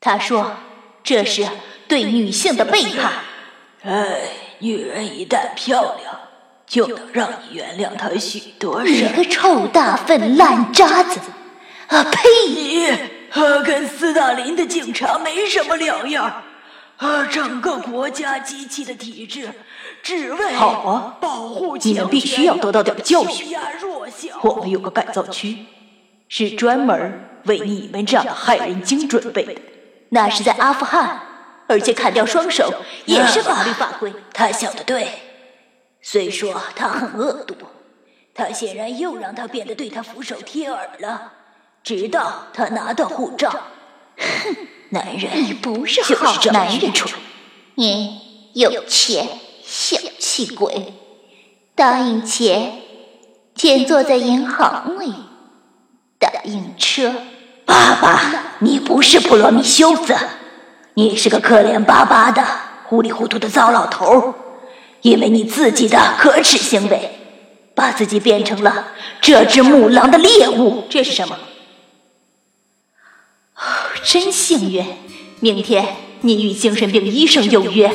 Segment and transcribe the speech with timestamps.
[0.00, 0.50] 他说
[1.04, 1.46] 这是
[1.86, 3.12] 对女性的背叛。
[3.82, 4.22] 哎，
[4.58, 6.18] 女人一旦漂亮，
[6.66, 8.90] 就能让你原谅她许多事。
[8.90, 11.20] 你个臭大粪烂渣子！
[11.88, 12.20] 啊呸！
[12.48, 12.86] 你
[13.30, 16.42] 啊，跟斯大林的警察没什么两样。
[16.96, 19.50] 啊，整个国家机器的体制，
[20.02, 23.56] 只为好啊，保护你们必须要得到点教训。
[24.42, 25.64] 我们有个改造区，
[26.28, 29.54] 是专门为你们这样的害人精准备的。
[30.10, 31.20] 那是在阿富汗，
[31.66, 32.72] 而且砍掉双手
[33.06, 34.12] 也是法律法规。
[34.32, 35.08] 他想的对，
[36.02, 37.54] 虽说他很恶毒，
[38.34, 41.32] 他显然又让他变得对他俯首帖耳了。
[41.82, 43.50] 直到他拿到护照，
[44.18, 44.56] 哼，
[44.90, 46.92] 男人你不是好男人，
[47.76, 48.20] 你
[48.52, 49.26] 有钱，
[49.64, 50.92] 小气鬼，
[51.74, 52.80] 答应钱，
[53.54, 55.14] 钱坐在银行里，
[56.18, 57.14] 答应车。
[57.64, 60.14] 爸爸，你不是普罗米修斯，
[60.94, 62.44] 你是个可怜巴巴的、
[62.84, 64.34] 糊里糊涂的糟老头
[65.02, 67.18] 因为你自己的可耻行为，
[67.74, 68.88] 把自己变成了
[69.20, 70.84] 这只母狼的猎物。
[70.90, 71.38] 这是什么？
[74.04, 74.84] 真幸运！
[75.40, 77.90] 明天你与精神病医生有约。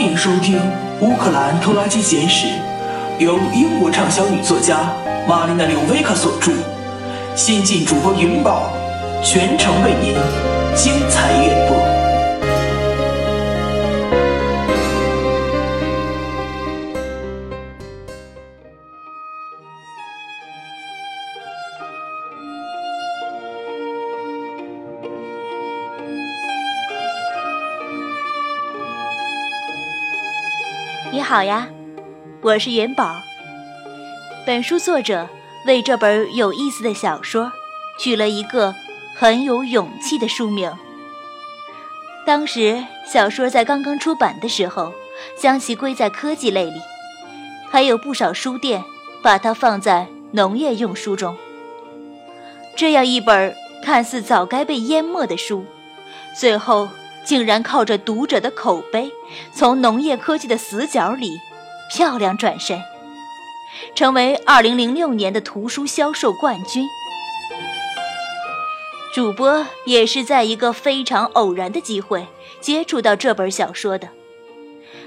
[0.00, 0.56] 欢迎收听
[1.02, 2.46] 《乌克兰拖拉机简史》，
[3.18, 4.90] 由英国畅销女作家
[5.28, 6.52] 玛丽娜·柳维卡所著，
[7.36, 8.72] 新晋主播云宝
[9.22, 10.14] 全程为您
[10.74, 11.89] 精彩演播。
[31.12, 31.68] 你好呀，
[32.40, 33.16] 我是元宝。
[34.46, 35.28] 本书作者
[35.66, 37.50] 为这本有意思的小说
[37.98, 38.72] 取了一个
[39.16, 40.72] 很有勇气的书名。
[42.24, 44.92] 当时小说在刚刚出版的时候，
[45.36, 46.80] 将其归在科技类里，
[47.68, 48.84] 还有不少书店
[49.20, 51.36] 把它放在农业用书中。
[52.76, 55.64] 这样一本看似早该被淹没的书，
[56.38, 56.88] 最后。
[57.30, 59.12] 竟然靠着读者的口碑，
[59.52, 61.38] 从农业科技的死角里
[61.88, 62.82] 漂亮转身，
[63.94, 66.88] 成为2006年的图书销售冠军。
[69.14, 72.26] 主播也是在一个非常偶然的机会
[72.60, 74.08] 接触到这本小说的，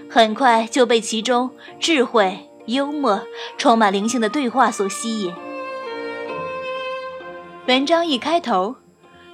[0.10, 3.22] 很快就被其中智慧、幽默、
[3.58, 5.34] 充满灵性的对话所吸引。
[7.68, 8.78] 文章一开头，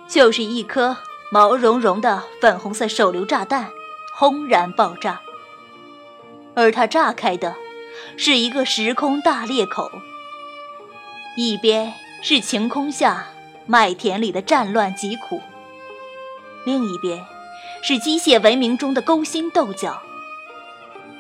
[0.08, 0.98] 就是一颗。
[1.32, 3.70] 毛茸茸的粉红色手榴炸弹
[4.16, 5.22] 轰然爆炸，
[6.56, 7.56] 而它炸开的
[8.18, 9.92] 是一个时空大裂口。
[11.38, 13.28] 一边是晴空下
[13.68, 15.40] 麦田里的战乱疾苦，
[16.66, 17.24] 另一边
[17.84, 20.02] 是机械文明中的勾心斗角，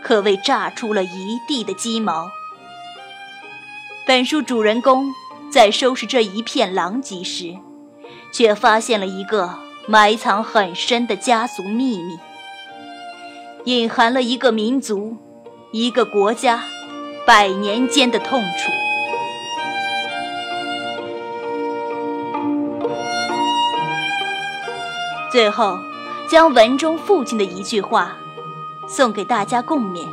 [0.01, 2.31] 可谓炸出了一地的鸡毛。
[4.07, 5.13] 本书主人公
[5.51, 7.55] 在收拾这一片狼藉时，
[8.33, 9.68] 却发现了一个。
[9.91, 12.19] 埋藏很深的家族秘密，
[13.63, 15.17] 隐含了一个民族、
[15.71, 16.61] 一个国家
[17.25, 18.71] 百年间的痛楚。
[25.31, 25.79] 最后，
[26.29, 28.15] 将文中父亲的一句话
[28.87, 30.05] 送给大家共勉：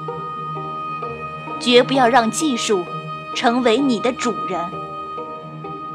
[1.60, 2.82] 绝不要让技术
[3.34, 4.58] 成为你的主人，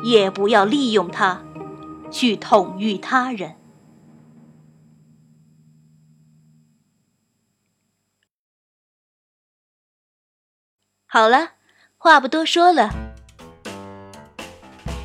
[0.03, 1.41] 也不要利用它
[2.11, 3.55] 去统御他人。
[11.13, 11.49] 好了，
[11.97, 12.89] 话不多说了，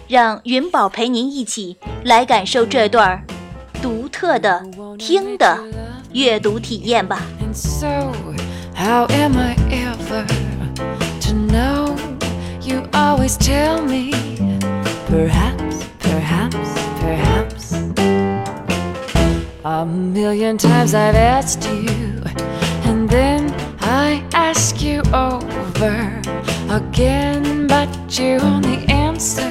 [0.06, 3.20] 让云宝陪您一起来感受这段
[3.82, 4.64] 独特的
[4.96, 5.58] 听的
[6.12, 7.22] 阅读体验吧。
[25.76, 26.22] Over
[26.70, 27.88] again, but
[28.18, 29.50] you only answer